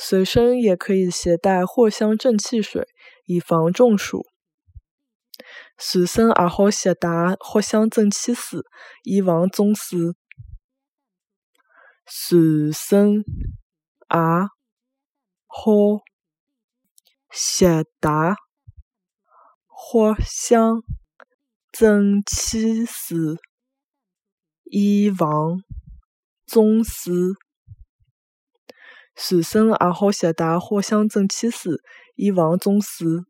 [0.00, 2.86] 随身也可以携带藿香正气水，
[3.24, 4.24] 以防中暑。
[5.76, 8.60] 随身也好携带藿香正气水，
[9.02, 10.14] 以防中暑。
[12.06, 14.18] 随身也
[15.48, 15.72] 好
[17.32, 18.36] 携带
[19.66, 20.80] 藿香
[21.72, 23.18] 正气水，
[24.62, 25.60] 以防
[26.46, 27.10] 中暑。
[29.20, 31.72] 随身也好携带藿香正气水，
[32.14, 33.24] 以防中暑。